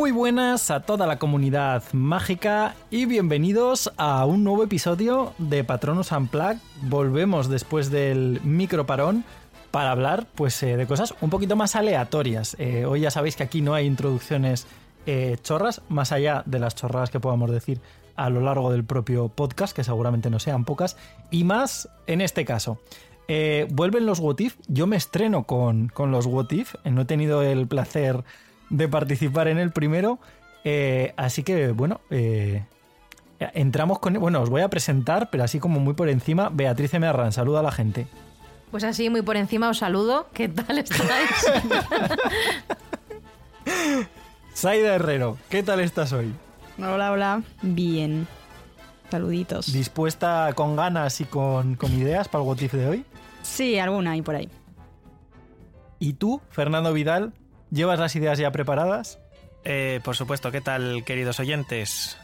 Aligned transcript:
Muy 0.00 0.12
buenas 0.12 0.70
a 0.70 0.80
toda 0.80 1.06
la 1.06 1.18
comunidad 1.18 1.82
mágica 1.92 2.74
y 2.90 3.04
bienvenidos 3.04 3.92
a 3.98 4.24
un 4.24 4.44
nuevo 4.44 4.64
episodio 4.64 5.34
de 5.36 5.62
Patronus 5.62 6.10
Unplugged. 6.10 6.56
Volvemos 6.84 7.50
después 7.50 7.90
del 7.90 8.40
microparón 8.42 9.24
para 9.70 9.90
hablar 9.90 10.26
pues, 10.34 10.62
eh, 10.62 10.78
de 10.78 10.86
cosas 10.86 11.14
un 11.20 11.28
poquito 11.28 11.54
más 11.54 11.76
aleatorias. 11.76 12.56
Eh, 12.58 12.86
hoy 12.86 13.00
ya 13.00 13.10
sabéis 13.10 13.36
que 13.36 13.42
aquí 13.42 13.60
no 13.60 13.74
hay 13.74 13.84
introducciones 13.84 14.66
eh, 15.04 15.36
chorras, 15.42 15.82
más 15.90 16.12
allá 16.12 16.44
de 16.46 16.60
las 16.60 16.74
chorradas 16.74 17.10
que 17.10 17.20
podamos 17.20 17.50
decir 17.50 17.82
a 18.16 18.30
lo 18.30 18.40
largo 18.40 18.72
del 18.72 18.84
propio 18.84 19.28
podcast, 19.28 19.76
que 19.76 19.84
seguramente 19.84 20.30
no 20.30 20.38
sean 20.38 20.64
pocas, 20.64 20.96
y 21.30 21.44
más 21.44 21.90
en 22.06 22.22
este 22.22 22.46
caso. 22.46 22.80
Vuelven 23.68 24.06
los 24.06 24.18
What 24.18 24.38
If. 24.38 24.56
Yo 24.66 24.86
me 24.86 24.96
estreno 24.96 25.44
con, 25.44 25.88
con 25.88 26.10
los 26.10 26.24
What 26.24 26.50
If. 26.52 26.74
No 26.84 27.02
he 27.02 27.04
tenido 27.04 27.42
el 27.42 27.68
placer 27.68 28.24
de 28.70 28.88
participar 28.88 29.48
en 29.48 29.58
el 29.58 29.70
primero. 29.72 30.18
eh, 30.64 31.12
así 31.16 31.42
que, 31.42 31.72
bueno, 31.72 32.00
eh, 32.10 32.64
entramos 33.54 33.98
con. 33.98 34.14
Bueno, 34.14 34.40
os 34.40 34.50
voy 34.50 34.62
a 34.62 34.68
presentar, 34.68 35.28
pero 35.30 35.44
así 35.44 35.58
como 35.58 35.80
muy 35.80 35.94
por 35.94 36.08
encima. 36.08 36.48
Beatriz 36.50 36.92
Mearran, 36.94 37.32
saluda 37.32 37.60
a 37.60 37.62
la 37.62 37.72
gente. 37.72 38.06
Pues 38.70 38.84
así, 38.84 39.10
muy 39.10 39.22
por 39.22 39.36
encima 39.36 39.68
os 39.68 39.78
saludo. 39.78 40.28
¿Qué 40.32 40.48
tal 40.48 40.78
estáis? 40.78 41.30
Saida 44.54 44.94
Herrero, 44.94 45.38
¿qué 45.48 45.62
tal 45.62 45.80
estás 45.80 46.12
hoy? 46.12 46.32
Hola, 46.78 47.12
hola. 47.12 47.42
Bien. 47.62 48.26
Saluditos. 49.10 49.72
¿Dispuesta 49.72 50.52
con 50.54 50.76
ganas 50.76 51.20
y 51.20 51.24
con, 51.24 51.74
con 51.74 51.92
ideas 51.92 52.28
para 52.28 52.42
el 52.44 52.48
What 52.48 52.60
If 52.60 52.72
de 52.74 52.86
hoy? 52.86 53.04
Sí, 53.42 53.78
alguna 53.78 54.12
hay 54.12 54.22
por 54.22 54.36
ahí. 54.36 54.48
¿Y 55.98 56.12
tú, 56.14 56.40
Fernando 56.50 56.92
Vidal, 56.92 57.32
llevas 57.70 57.98
las 57.98 58.14
ideas 58.16 58.38
ya 58.38 58.50
preparadas? 58.52 59.18
Eh, 59.64 60.00
por 60.04 60.16
supuesto, 60.16 60.50
¿qué 60.50 60.60
tal, 60.60 61.04
queridos 61.04 61.40
oyentes? 61.40 62.16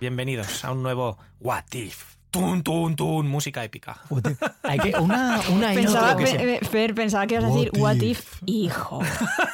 Bienvenidos 0.00 0.64
a 0.64 0.72
un 0.72 0.82
nuevo 0.82 1.18
What 1.40 1.64
If. 1.72 2.16
Tun, 2.30 2.62
tun, 2.62 2.94
tun, 2.94 3.26
música 3.26 3.64
épica. 3.64 4.00
Hay 4.62 4.78
que, 4.78 4.96
una, 4.96 5.40
una 5.50 5.72
Pensaba, 5.74 6.12
intro 6.12 6.26
que 6.26 6.54
eh, 6.54 6.60
Fer, 6.62 6.94
pensaba 6.94 7.26
que 7.26 7.34
ibas 7.34 7.44
a 7.46 7.48
decir 7.54 7.70
What 7.76 7.96
if, 7.96 8.40
hijo. 8.46 9.00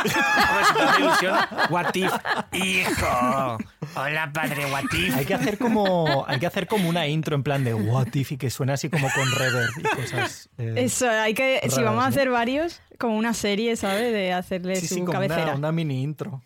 What 1.70 1.94
If, 1.94 2.12
hijo. 2.52 3.58
Hola, 3.96 4.30
padre, 4.32 4.66
What 4.72 4.84
If. 4.92 5.16
Hay 5.16 5.24
que 5.24 5.34
hacer 5.34 5.58
como 5.58 6.24
hay 6.26 6.38
que 6.38 6.46
hacer 6.46 6.66
como 6.66 6.88
una 6.88 7.06
intro 7.06 7.34
en 7.36 7.42
plan 7.42 7.64
de 7.64 7.74
what 7.74 8.08
if 8.14 8.32
y 8.32 8.36
que 8.36 8.50
suena 8.50 8.74
así 8.74 8.88
como 8.88 9.08
con 9.14 9.30
reverb 9.32 9.70
y 9.78 9.82
cosas. 9.82 10.48
eh, 10.58 10.74
Eso, 10.78 11.08
hay 11.10 11.34
que. 11.34 11.60
si 11.68 11.82
vamos 11.82 12.02
a 12.04 12.08
¿no? 12.08 12.10
hacer 12.10 12.30
varios, 12.30 12.80
como 12.98 13.16
una 13.16 13.34
serie, 13.34 13.76
¿sabes? 13.76 14.12
De 14.12 14.32
hacerle 14.32 14.76
sí, 14.76 14.88
su 14.88 14.94
sí, 14.94 15.00
como 15.00 15.12
cabecera. 15.12 15.44
una, 15.44 15.54
una 15.56 15.72
mini 15.72 16.02
intro. 16.02 16.42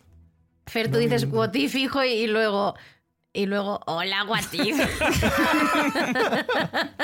Fer, 0.67 0.91
tú 0.91 0.97
dices 0.97 1.25
what 1.29 1.53
if, 1.53 1.75
hijo, 1.75 2.03
y 2.03 2.27
luego. 2.27 2.75
Y 3.37 3.47
luego, 3.47 3.81
hola, 3.85 4.23
what 4.23 4.43
if. 4.53 4.77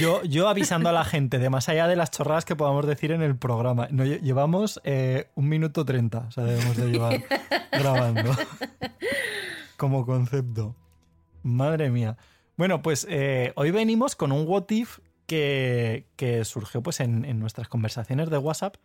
Yo, 0.00 0.22
yo 0.24 0.48
avisando 0.48 0.88
a 0.88 0.92
la 0.92 1.04
gente 1.04 1.38
de 1.38 1.50
más 1.50 1.68
allá 1.68 1.86
de 1.86 1.94
las 1.96 2.10
chorradas 2.10 2.44
que 2.44 2.56
podamos 2.56 2.86
decir 2.86 3.12
en 3.12 3.22
el 3.22 3.36
programa. 3.36 3.88
No, 3.90 4.04
lle- 4.04 4.20
llevamos 4.20 4.80
eh, 4.84 5.28
un 5.34 5.48
minuto 5.48 5.84
treinta, 5.84 6.20
o 6.28 6.30
sea, 6.30 6.44
debemos 6.44 6.76
de 6.76 6.86
llevar 6.90 7.22
grabando. 7.72 8.30
Como 9.76 10.06
concepto. 10.06 10.74
Madre 11.42 11.90
mía. 11.90 12.16
Bueno, 12.56 12.82
pues 12.82 13.06
eh, 13.08 13.52
hoy 13.56 13.70
venimos 13.70 14.16
con 14.16 14.32
un 14.32 14.46
what 14.46 14.64
if 14.70 14.98
que, 15.26 16.06
que 16.16 16.44
surgió 16.44 16.82
pues 16.82 17.00
en, 17.00 17.24
en 17.24 17.38
nuestras 17.38 17.68
conversaciones 17.68 18.30
de 18.30 18.38
WhatsApp. 18.38 18.76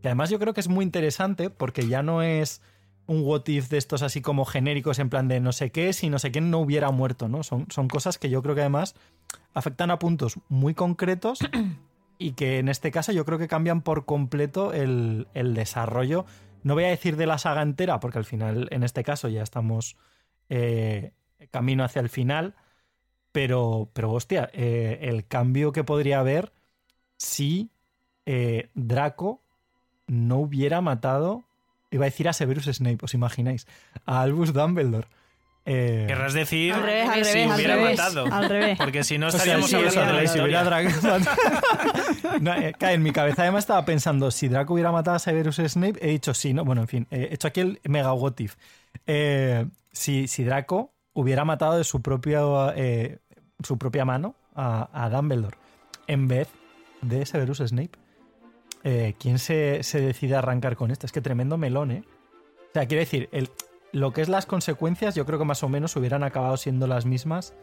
Que 0.00 0.08
además 0.08 0.30
yo 0.30 0.38
creo 0.38 0.54
que 0.54 0.60
es 0.60 0.68
muy 0.68 0.84
interesante 0.84 1.50
porque 1.50 1.86
ya 1.88 2.02
no 2.02 2.22
es 2.22 2.60
un 3.06 3.22
what 3.22 3.46
if 3.48 3.68
de 3.68 3.78
estos 3.78 4.02
así 4.02 4.20
como 4.20 4.44
genéricos 4.44 4.98
en 4.98 5.10
plan 5.10 5.28
de 5.28 5.40
no 5.40 5.52
sé 5.52 5.70
qué 5.70 5.92
si 5.92 6.08
no 6.08 6.18
sé 6.18 6.30
quién 6.30 6.50
no 6.50 6.58
hubiera 6.58 6.90
muerto, 6.90 7.28
¿no? 7.28 7.42
Son, 7.42 7.66
son 7.70 7.88
cosas 7.88 8.18
que 8.18 8.30
yo 8.30 8.42
creo 8.42 8.54
que 8.54 8.62
además 8.62 8.94
afectan 9.52 9.90
a 9.90 9.98
puntos 9.98 10.38
muy 10.48 10.74
concretos 10.74 11.38
y 12.18 12.32
que 12.32 12.58
en 12.58 12.68
este 12.68 12.90
caso 12.90 13.12
yo 13.12 13.24
creo 13.24 13.38
que 13.38 13.48
cambian 13.48 13.82
por 13.82 14.04
completo 14.04 14.72
el, 14.72 15.28
el 15.34 15.54
desarrollo. 15.54 16.24
No 16.62 16.74
voy 16.74 16.84
a 16.84 16.88
decir 16.88 17.16
de 17.16 17.26
la 17.26 17.38
saga 17.38 17.62
entera, 17.62 18.00
porque 18.00 18.18
al 18.18 18.24
final, 18.24 18.68
en 18.70 18.84
este 18.84 19.04
caso, 19.04 19.28
ya 19.28 19.42
estamos 19.42 19.96
eh, 20.48 21.12
camino 21.50 21.84
hacia 21.84 22.00
el 22.00 22.08
final. 22.08 22.54
Pero, 23.32 23.90
pero 23.92 24.12
hostia, 24.12 24.48
eh, 24.52 25.00
el 25.02 25.26
cambio 25.26 25.72
que 25.72 25.82
podría 25.82 26.20
haber 26.20 26.52
si 27.16 27.70
eh, 28.26 28.70
Draco 28.74 29.42
no 30.06 30.38
hubiera 30.38 30.80
matado, 30.80 31.44
iba 31.94 32.04
a 32.04 32.10
decir 32.10 32.28
a 32.28 32.32
Severus 32.32 32.66
Snape, 32.66 32.98
¿os 33.02 33.14
imagináis? 33.14 33.66
A 34.06 34.20
Albus 34.22 34.52
Dumbledore. 34.52 35.06
Eh, 35.66 36.04
Querrás 36.06 36.34
decir 36.34 36.74
Al 36.74 36.82
revés, 36.82 37.08
al 37.08 37.24
si 37.24 37.32
revés, 37.32 37.50
al 37.50 37.56
hubiera 37.56 37.76
revés, 37.76 37.98
matado. 37.98 38.26
al 38.30 38.48
revés. 38.50 38.76
Porque 38.78 39.02
si 39.02 39.16
no 39.16 39.28
O 39.28 39.30
sea, 39.30 39.38
estaríamos 39.38 39.70
sí, 39.70 39.76
hablando 39.76 40.00
de 40.00 40.22
la 40.22 40.28
si 40.28 40.38
hubiera 40.40 40.62
historia. 40.62 41.18
Draco- 41.18 42.38
No, 42.40 42.54
eh, 42.54 42.74
claro, 42.78 42.94
en 42.94 43.02
mi 43.02 43.12
cabeza 43.12 43.42
además 43.42 43.64
estaba 43.64 43.84
pensando, 43.86 44.30
si 44.30 44.48
Draco 44.48 44.74
hubiera 44.74 44.92
matado 44.92 45.16
a 45.16 45.18
Severus 45.18 45.56
Snape, 45.56 45.98
he 46.06 46.10
dicho 46.10 46.34
sí, 46.34 46.52
¿no? 46.52 46.64
Bueno, 46.66 46.82
en 46.82 46.88
fin, 46.88 47.06
he 47.10 47.32
hecho 47.32 47.48
aquí 47.48 47.60
el 47.60 47.80
mega 47.84 48.12
what 48.12 48.34
if. 48.38 48.56
Eh, 49.06 49.64
si, 49.92 50.28
si 50.28 50.44
Draco 50.44 50.92
hubiera 51.14 51.44
matado 51.46 51.78
de 51.78 51.84
su, 51.84 52.02
propio, 52.02 52.72
eh, 52.76 53.20
su 53.62 53.78
propia 53.78 54.04
mano 54.04 54.34
a, 54.54 54.88
a 54.92 55.08
Dumbledore 55.08 55.56
en 56.06 56.28
vez 56.28 56.48
de 57.00 57.24
Severus 57.24 57.58
Snape, 57.58 57.92
eh, 58.84 59.14
¿quién 59.18 59.38
se, 59.38 59.82
se 59.82 60.00
decide 60.00 60.36
a 60.36 60.38
arrancar 60.38 60.76
con 60.76 60.90
esto? 60.90 61.06
Es 61.06 61.12
que 61.12 61.20
tremendo 61.20 61.58
melón, 61.58 61.90
¿eh? 61.90 62.04
O 62.70 62.72
sea, 62.74 62.86
quiero 62.86 63.00
decir, 63.00 63.28
lo 63.92 64.12
que 64.12 64.22
es 64.22 64.28
las 64.28 64.46
consecuencias, 64.46 65.14
yo 65.14 65.26
creo 65.26 65.38
que 65.38 65.44
más 65.44 65.62
o 65.62 65.68
menos 65.68 65.96
hubieran 65.96 66.22
acabado 66.22 66.56
siendo 66.56 66.86
las 66.86 67.06
mismas 67.06 67.54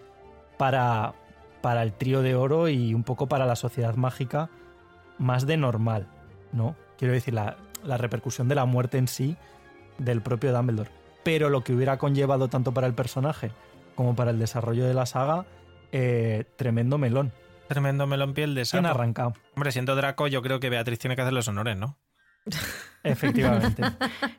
para, 0.57 1.13
para 1.61 1.83
el 1.83 1.93
trío 1.93 2.21
de 2.21 2.35
oro 2.35 2.69
y 2.69 2.93
un 2.93 3.03
poco 3.03 3.27
para 3.27 3.45
la 3.45 3.55
sociedad 3.55 3.95
mágica 3.95 4.49
más 5.17 5.45
de 5.45 5.57
normal, 5.57 6.07
¿no? 6.51 6.75
Quiero 6.97 7.13
decir, 7.13 7.33
la, 7.33 7.57
la 7.83 7.97
repercusión 7.97 8.47
de 8.47 8.55
la 8.55 8.65
muerte 8.65 8.97
en 8.97 9.07
sí 9.07 9.37
del 9.97 10.21
propio 10.21 10.53
Dumbledore. 10.53 10.89
Pero 11.23 11.49
lo 11.49 11.63
que 11.63 11.73
hubiera 11.73 11.97
conllevado 11.97 12.47
tanto 12.47 12.73
para 12.73 12.87
el 12.87 12.93
personaje 12.93 13.51
como 13.95 14.15
para 14.15 14.31
el 14.31 14.39
desarrollo 14.39 14.85
de 14.85 14.93
la 14.93 15.05
saga, 15.05 15.45
eh, 15.91 16.45
tremendo 16.55 16.97
melón. 16.97 17.31
Tremendo 17.71 18.05
melón 18.05 18.33
piel 18.33 18.53
de 18.53 18.63
¿Quién 18.63 18.83
sapo. 18.83 18.87
ha 18.87 18.91
arrancado? 18.91 19.33
Hombre, 19.55 19.71
siendo 19.71 19.95
Draco, 19.95 20.27
yo 20.27 20.41
creo 20.41 20.59
que 20.59 20.69
Beatriz 20.69 20.99
tiene 20.99 21.15
que 21.15 21.21
hacer 21.21 21.31
los 21.31 21.47
honores, 21.47 21.77
¿no? 21.77 21.97
Efectivamente. 23.03 23.81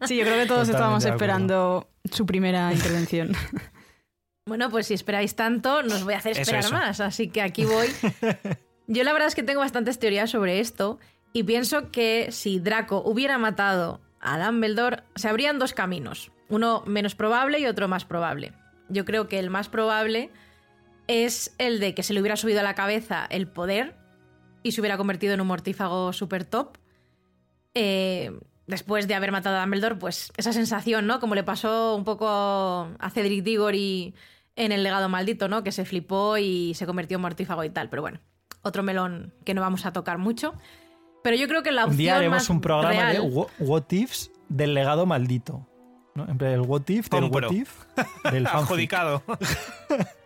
Sí, 0.06 0.18
yo 0.18 0.24
creo 0.24 0.36
que 0.36 0.46
todos 0.46 0.68
Totalmente 0.68 0.72
estábamos 0.72 1.04
esperando 1.06 1.88
su 2.10 2.26
primera 2.26 2.72
intervención. 2.72 3.32
Bueno, 4.44 4.70
pues 4.70 4.88
si 4.88 4.94
esperáis 4.94 5.36
tanto, 5.36 5.84
nos 5.84 6.02
voy 6.02 6.14
a 6.14 6.18
hacer 6.18 6.36
esperar 6.36 6.64
eso. 6.64 6.72
más. 6.72 6.98
Así 6.98 7.28
que 7.28 7.40
aquí 7.42 7.64
voy. 7.64 7.86
Yo 8.88 9.04
la 9.04 9.12
verdad 9.12 9.28
es 9.28 9.36
que 9.36 9.44
tengo 9.44 9.60
bastantes 9.60 10.00
teorías 10.00 10.30
sobre 10.30 10.58
esto. 10.58 10.98
Y 11.32 11.44
pienso 11.44 11.92
que 11.92 12.26
si 12.32 12.58
Draco 12.58 13.02
hubiera 13.04 13.38
matado 13.38 14.00
a 14.20 14.44
Dumbledore, 14.44 15.04
se 15.14 15.28
habrían 15.28 15.60
dos 15.60 15.74
caminos. 15.74 16.32
Uno 16.48 16.82
menos 16.86 17.14
probable 17.14 17.60
y 17.60 17.66
otro 17.66 17.86
más 17.86 18.04
probable. 18.04 18.52
Yo 18.88 19.04
creo 19.04 19.28
que 19.28 19.38
el 19.38 19.48
más 19.48 19.68
probable 19.68 20.32
es 21.08 21.54
el 21.58 21.80
de 21.80 21.94
que 21.94 22.02
se 22.02 22.14
le 22.14 22.20
hubiera 22.20 22.36
subido 22.36 22.60
a 22.60 22.62
la 22.62 22.74
cabeza 22.74 23.26
el 23.30 23.48
poder 23.48 23.96
y 24.62 24.72
se 24.72 24.80
hubiera 24.80 24.96
convertido 24.96 25.34
en 25.34 25.40
un 25.40 25.46
mortífago 25.48 26.12
super 26.12 26.44
top. 26.44 26.78
eh, 27.74 28.30
después 28.66 29.08
de 29.08 29.14
haber 29.14 29.32
matado 29.32 29.56
a 29.56 29.60
Dumbledore, 29.62 29.96
pues 29.96 30.32
esa 30.36 30.52
sensación, 30.52 31.06
¿no? 31.06 31.20
Como 31.20 31.34
le 31.34 31.42
pasó 31.42 31.96
un 31.96 32.04
poco 32.04 32.26
a 32.28 33.10
Cedric 33.12 33.42
Diggory 33.42 34.14
en 34.56 34.72
el 34.72 34.82
legado 34.82 35.08
maldito, 35.08 35.48
¿no? 35.48 35.62
Que 35.64 35.72
se 35.72 35.84
flipó 35.84 36.38
y 36.38 36.72
se 36.74 36.86
convirtió 36.86 37.16
en 37.16 37.22
mortífago 37.22 37.64
y 37.64 37.70
tal. 37.70 37.88
Pero 37.90 38.02
bueno, 38.02 38.20
otro 38.62 38.82
melón 38.82 39.34
que 39.44 39.52
no 39.54 39.60
vamos 39.60 39.84
a 39.84 39.92
tocar 39.92 40.18
mucho. 40.18 40.54
Pero 41.24 41.36
yo 41.36 41.48
creo 41.48 41.62
que 41.62 41.72
la 41.72 41.82
opción 41.84 41.92
Un 41.94 41.98
día 41.98 42.16
haremos 42.16 42.36
más 42.36 42.50
un 42.50 42.60
programa 42.60 42.90
real- 42.90 43.12
de 43.14 43.20
wha- 43.20 43.46
what 43.58 43.84
ifs 43.90 44.30
del 44.48 44.74
legado 44.74 45.06
maldito. 45.06 45.66
¿no? 46.14 46.28
En 46.28 46.38
plan, 46.38 46.52
el 46.52 46.60
what 46.60 46.82
if 46.88 47.08
del 47.08 47.24
what 47.24 47.50
if 47.52 47.84
del. 48.30 48.46
Adjudicado. 48.52 49.22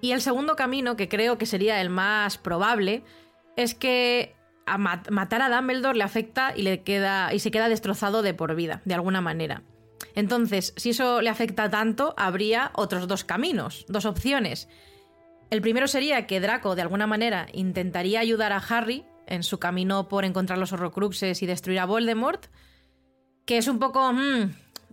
Y 0.00 0.12
el 0.12 0.20
segundo 0.20 0.56
camino, 0.56 0.96
que 0.96 1.08
creo 1.08 1.38
que 1.38 1.46
sería 1.46 1.80
el 1.80 1.90
más 1.90 2.38
probable, 2.38 3.02
es 3.56 3.74
que 3.74 4.34
a 4.66 4.78
mat- 4.78 5.10
matar 5.10 5.42
a 5.42 5.54
Dumbledore 5.54 5.98
le 5.98 6.04
afecta 6.04 6.54
y, 6.56 6.62
le 6.62 6.82
queda, 6.82 7.34
y 7.34 7.40
se 7.40 7.50
queda 7.50 7.68
destrozado 7.68 8.22
de 8.22 8.34
por 8.34 8.54
vida, 8.54 8.80
de 8.84 8.94
alguna 8.94 9.20
manera. 9.20 9.62
Entonces, 10.14 10.72
si 10.76 10.90
eso 10.90 11.20
le 11.20 11.28
afecta 11.28 11.68
tanto, 11.70 12.14
habría 12.16 12.70
otros 12.74 13.06
dos 13.06 13.24
caminos, 13.24 13.84
dos 13.88 14.06
opciones. 14.06 14.68
El 15.50 15.60
primero 15.60 15.88
sería 15.88 16.26
que 16.26 16.40
Draco, 16.40 16.74
de 16.74 16.82
alguna 16.82 17.06
manera, 17.06 17.46
intentaría 17.52 18.20
ayudar 18.20 18.52
a 18.52 18.58
Harry 18.58 19.04
en 19.26 19.42
su 19.42 19.58
camino 19.58 20.08
por 20.08 20.24
encontrar 20.24 20.58
los 20.58 20.72
Horrocruxes 20.72 21.42
y 21.42 21.46
destruir 21.46 21.80
a 21.80 21.86
Voldemort, 21.86 22.46
que 23.44 23.58
es 23.58 23.68
un 23.68 23.78
poco... 23.78 24.12
mm, 24.12 24.52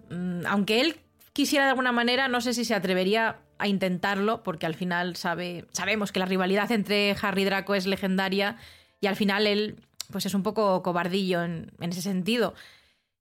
mm, 0.09 0.45
aunque 0.47 0.81
él 0.81 0.97
quisiera 1.33 1.65
de 1.65 1.71
alguna 1.71 1.91
manera, 1.91 2.27
no 2.27 2.41
sé 2.41 2.53
si 2.53 2.65
se 2.65 2.75
atrevería 2.75 3.37
a 3.59 3.67
intentarlo, 3.67 4.43
porque 4.43 4.65
al 4.65 4.75
final 4.75 5.15
sabe, 5.15 5.65
sabemos 5.71 6.11
que 6.11 6.19
la 6.19 6.25
rivalidad 6.25 6.71
entre 6.71 7.15
Harry 7.21 7.43
y 7.43 7.45
Draco 7.45 7.75
es 7.75 7.85
legendaria 7.85 8.57
y 8.99 9.07
al 9.07 9.15
final 9.15 9.47
él 9.47 9.83
pues 10.11 10.25
es 10.25 10.33
un 10.33 10.43
poco 10.43 10.81
cobardillo 10.83 11.43
en, 11.43 11.71
en 11.79 11.89
ese 11.89 12.01
sentido. 12.01 12.53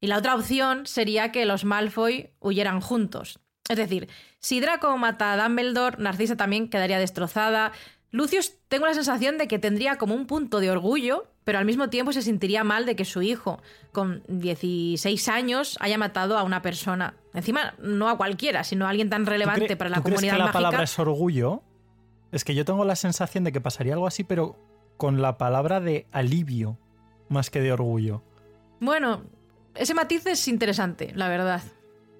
Y 0.00 0.06
la 0.06 0.18
otra 0.18 0.34
opción 0.34 0.86
sería 0.86 1.32
que 1.32 1.46
los 1.46 1.64
Malfoy 1.64 2.30
huyeran 2.40 2.80
juntos. 2.80 3.40
Es 3.68 3.76
decir, 3.76 4.08
si 4.38 4.60
Draco 4.60 4.96
mata 4.96 5.32
a 5.32 5.42
Dumbledore, 5.42 5.96
Narcisa 5.98 6.36
también 6.36 6.68
quedaría 6.68 6.98
destrozada. 6.98 7.72
Lucius, 8.12 8.54
tengo 8.68 8.86
la 8.86 8.94
sensación 8.94 9.36
de 9.38 9.48
que 9.48 9.58
tendría 9.58 9.96
como 9.96 10.14
un 10.14 10.26
punto 10.26 10.60
de 10.60 10.70
orgullo, 10.70 11.26
pero 11.44 11.58
al 11.58 11.64
mismo 11.64 11.90
tiempo 11.90 12.12
se 12.12 12.22
sentiría 12.22 12.64
mal 12.64 12.86
de 12.86 12.96
que 12.96 13.04
su 13.04 13.22
hijo, 13.22 13.60
con 13.92 14.22
16 14.28 15.28
años, 15.28 15.76
haya 15.80 15.98
matado 15.98 16.38
a 16.38 16.42
una 16.42 16.62
persona. 16.62 17.14
Encima, 17.34 17.74
no 17.78 18.08
a 18.08 18.16
cualquiera, 18.16 18.64
sino 18.64 18.86
a 18.86 18.90
alguien 18.90 19.10
tan 19.10 19.24
¿Tú 19.24 19.30
relevante 19.30 19.76
para 19.76 19.90
la 19.90 19.96
tú 19.96 20.04
crees 20.04 20.16
comunidad 20.16 20.32
que 20.34 20.38
la 20.38 20.44
mágica. 20.44 20.58
palabra 20.58 20.84
es 20.84 20.98
orgullo? 20.98 21.62
Es 22.32 22.44
que 22.44 22.54
yo 22.54 22.64
tengo 22.64 22.84
la 22.84 22.96
sensación 22.96 23.44
de 23.44 23.52
que 23.52 23.60
pasaría 23.60 23.94
algo 23.94 24.06
así, 24.06 24.24
pero 24.24 24.56
con 24.96 25.20
la 25.20 25.36
palabra 25.36 25.80
de 25.80 26.06
alivio 26.12 26.78
más 27.28 27.50
que 27.50 27.60
de 27.60 27.72
orgullo. 27.72 28.22
Bueno, 28.80 29.22
ese 29.74 29.94
matiz 29.94 30.26
es 30.26 30.48
interesante, 30.48 31.12
la 31.14 31.28
verdad. 31.28 31.62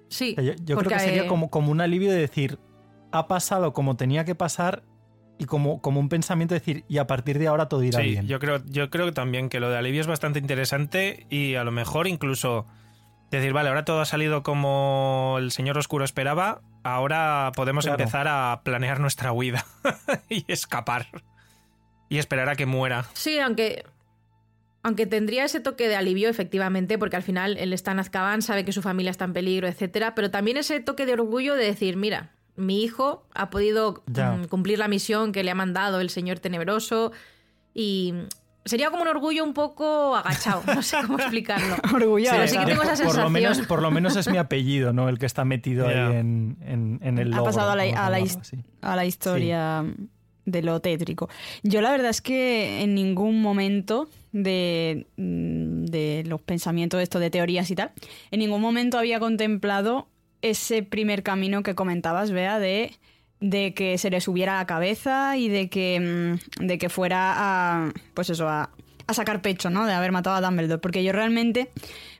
Sí. 0.09 0.35
Yo, 0.37 0.53
yo 0.63 0.77
creo 0.77 0.91
que 0.91 0.99
sería 0.99 1.27
como, 1.27 1.49
como 1.49 1.71
un 1.71 1.81
alivio 1.81 2.11
de 2.11 2.17
decir, 2.17 2.59
ha 3.11 3.27
pasado 3.27 3.73
como 3.73 3.95
tenía 3.95 4.25
que 4.25 4.35
pasar 4.35 4.83
y 5.39 5.45
como, 5.45 5.81
como 5.81 5.99
un 5.99 6.09
pensamiento 6.09 6.53
de 6.55 6.59
decir, 6.59 6.83
y 6.87 6.97
a 6.97 7.07
partir 7.07 7.37
de 7.39 7.47
ahora 7.47 7.67
todo 7.69 7.83
irá 7.83 7.99
Sí, 8.01 8.09
bien. 8.11 8.27
yo 8.27 8.39
creo, 8.39 8.61
yo 8.65 8.89
creo 8.89 9.13
también 9.13 9.49
que 9.49 9.59
lo 9.59 9.69
de 9.69 9.77
alivio 9.77 10.01
es 10.01 10.07
bastante 10.07 10.39
interesante 10.39 11.25
y 11.29 11.55
a 11.55 11.63
lo 11.63 11.71
mejor 11.71 12.07
incluso 12.07 12.65
decir, 13.31 13.53
vale, 13.53 13.69
ahora 13.69 13.85
todo 13.85 14.01
ha 14.01 14.05
salido 14.05 14.41
como 14.43 15.35
el 15.39 15.51
señor 15.51 15.77
oscuro 15.77 16.05
esperaba, 16.05 16.61
ahora 16.83 17.51
podemos 17.55 17.85
Claro. 17.85 17.99
empezar 18.01 18.27
a 18.27 18.61
planear 18.63 18.99
nuestra 18.99 19.31
huida 19.31 19.65
y 20.29 20.45
escapar 20.51 21.07
y 22.09 22.17
esperar 22.19 22.49
a 22.49 22.55
que 22.55 22.65
muera. 22.65 23.05
Sí, 23.13 23.37
aunque. 23.39 23.83
Aunque 24.83 25.05
tendría 25.05 25.43
ese 25.43 25.59
toque 25.59 25.89
de 25.89 25.97
alivio, 25.97 26.29
efectivamente, 26.29 26.97
porque 26.97 27.17
al 27.17 27.23
final 27.23 27.57
él 27.57 27.73
está 27.73 27.91
en 27.91 27.99
Azkaban, 27.99 28.41
sabe 28.41 28.63
que 28.63 28.71
su 28.71 28.81
familia 28.81 29.09
está 29.11 29.25
en 29.25 29.33
peligro, 29.33 29.67
etcétera, 29.67 30.15
pero 30.15 30.31
también 30.31 30.55
ese 30.55 30.79
toque 30.79 31.05
de 31.05 31.11
orgullo 31.13 31.55
de 31.55 31.65
decir, 31.65 31.97
mira, 31.97 32.31
mi 32.57 32.83
hijo 32.83 33.23
ha 33.33 33.49
podido 33.49 34.03
Ya. 34.07 34.31
mm, 34.33 34.47
cumplir 34.47 34.79
la 34.79 34.87
misión 34.87 35.31
que 35.31 35.43
le 35.43 35.51
ha 35.51 35.55
mandado 35.55 36.01
el 36.01 36.09
Señor 36.09 36.39
Tenebroso 36.39 37.11
y 37.73 38.13
sería 38.65 38.89
como 38.89 39.03
un 39.03 39.07
orgullo 39.07 39.43
un 39.45 39.53
poco 39.53 40.15
agachado, 40.15 40.61
no 40.67 40.81
sé 40.81 40.97
cómo 41.05 41.19
explicarlo. 41.19 41.75
Orgullo. 41.95 42.29
Pero 42.31 42.41
de 42.41 42.47
sí 42.49 42.57
que 42.57 42.65
tengo 42.65 42.83
esa 42.83 43.01
por, 43.03 43.17
lo 43.17 43.29
menos, 43.29 43.59
por 43.61 43.81
lo 43.81 43.91
menos 43.91 44.15
es 44.17 44.27
mi 44.29 44.37
apellido, 44.37 44.91
¿no? 44.91 45.07
El 45.07 45.17
que 45.19 45.25
está 45.25 45.45
metido 45.45 45.87
ahí 45.87 45.95
en, 46.17 46.57
en- 46.65 46.99
en 47.01 47.17
el 47.17 47.33
Ha 47.33 47.43
pasado 47.43 47.71
a 47.71 47.75
la- 47.75 47.83
a 47.83 47.85
la 47.85 47.91
llamarlo 48.19 48.25
his- 48.25 48.37
así. 48.37 48.57
a 48.81 48.95
la 48.95 49.05
historia 49.05 49.85
de 50.45 50.61
lo 50.63 50.79
tétrico. 50.81 51.29
Yo 51.63 51.81
la 51.81 51.91
verdad 51.91 52.09
es 52.09 52.21
que 52.21 52.81
en 52.81 52.95
ningún 52.95 53.41
momento 53.41 54.09
de, 54.31 55.07
mm, 55.17 55.85
de 55.85 56.23
los 56.25 56.41
pensamientos 56.41 57.01
esto 57.01 57.19
de 57.19 57.29
teorías 57.29 57.69
y 57.71 57.75
tal, 57.75 57.91
en 58.31 58.39
ningún 58.39 58.61
momento 58.61 58.97
había 58.97 59.19
contemplado 59.19 60.07
ese 60.41 60.83
primer 60.83 61.23
camino 61.23 61.63
que 61.63 61.75
comentabas, 61.75 62.31
Bea, 62.31 62.59
de, 62.59 62.95
de 63.39 63.73
que 63.73 63.97
se 63.97 64.09
le 64.09 64.21
subiera 64.21 64.57
la 64.57 64.65
cabeza 64.65 65.37
y 65.37 65.49
de 65.49 65.69
que, 65.69 66.37
mm, 66.59 66.65
de 66.65 66.77
que 66.77 66.89
fuera 66.89 67.33
a, 67.37 67.93
pues 68.13 68.29
eso, 68.29 68.47
a, 68.47 68.69
a 69.07 69.13
sacar 69.13 69.41
pecho, 69.41 69.69
¿no? 69.69 69.85
De 69.85 69.93
haber 69.93 70.11
matado 70.11 70.35
a 70.35 70.41
Dumbledore. 70.41 70.79
Porque 70.79 71.03
yo 71.03 71.13
realmente, 71.13 71.71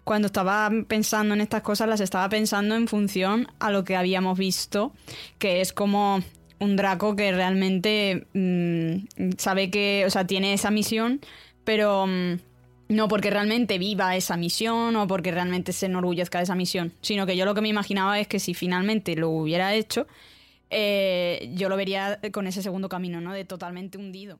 cuando 0.03 0.27
estaba 0.27 0.69
pensando 0.87 1.33
en 1.33 1.41
estas 1.41 1.61
cosas, 1.61 1.87
las 1.87 1.99
estaba 1.99 2.29
pensando 2.29 2.75
en 2.75 2.87
función 2.87 3.47
a 3.59 3.71
lo 3.71 3.83
que 3.83 3.95
habíamos 3.95 4.37
visto, 4.37 4.93
que 5.37 5.61
es 5.61 5.73
como 5.73 6.23
un 6.59 6.75
Draco 6.75 7.15
que 7.15 7.31
realmente 7.31 8.25
mm, 8.33 9.31
sabe 9.37 9.69
que, 9.69 10.05
o 10.07 10.09
sea, 10.09 10.25
tiene 10.25 10.53
esa 10.53 10.71
misión, 10.71 11.21
pero 11.63 12.07
mm, 12.07 12.39
no 12.89 13.07
porque 13.07 13.29
realmente 13.29 13.77
viva 13.77 14.15
esa 14.15 14.37
misión 14.37 14.95
o 14.95 15.07
porque 15.07 15.31
realmente 15.31 15.73
se 15.73 15.87
enorgullezca 15.87 16.39
de 16.39 16.45
esa 16.45 16.55
misión, 16.55 16.93
sino 17.01 17.25
que 17.25 17.35
yo 17.35 17.45
lo 17.45 17.53
que 17.53 17.61
me 17.61 17.69
imaginaba 17.69 18.19
es 18.19 18.27
que 18.27 18.39
si 18.39 18.53
finalmente 18.53 19.15
lo 19.15 19.29
hubiera 19.29 19.73
hecho, 19.73 20.07
eh, 20.69 21.51
yo 21.53 21.69
lo 21.69 21.77
vería 21.77 22.19
con 22.31 22.47
ese 22.47 22.61
segundo 22.61 22.89
camino, 22.89 23.21
¿no? 23.21 23.33
De 23.33 23.45
totalmente 23.45 23.97
hundido. 23.97 24.39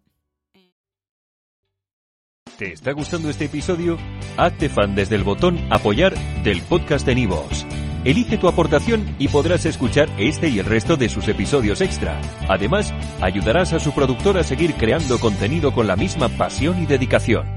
¿Te 2.58 2.74
está 2.74 2.92
gustando 2.92 3.30
este 3.30 3.46
episodio? 3.46 3.98
Hazte 4.36 4.68
fan 4.70 4.96
desde 4.96 5.16
el 5.16 5.24
botón 5.24 5.60
Apoyar 5.70 6.16
del 6.44 6.62
podcast 6.64 7.06
de 7.06 7.14
Nivos. 7.14 7.68
Elige 8.04 8.38
tu 8.38 8.48
aportación 8.48 9.16
y 9.20 9.28
podrás 9.28 9.66
escuchar 9.66 10.10
este 10.18 10.48
y 10.48 10.60
el 10.60 10.66
resto 10.66 10.98
de 10.98 11.10
sus 11.10 11.28
episodios 11.28 11.82
extra. 11.82 12.20
Además, 12.48 12.94
ayudarás 13.22 13.74
a 13.74 13.80
su 13.80 13.94
productor 13.94 14.38
a 14.38 14.44
seguir 14.44 14.74
creando 14.74 15.20
contenido 15.20 15.72
con 15.74 15.88
la 15.88 15.96
misma 15.96 16.30
pasión 16.30 16.82
y 16.82 16.86
dedicación. 16.86 17.57